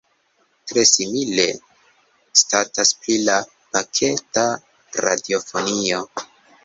Tre 0.69 0.83
simile 0.91 1.43
statas 2.43 2.93
pri 3.03 3.17
la 3.29 3.35
paketa 3.77 4.47
radiofonio. 5.07 6.03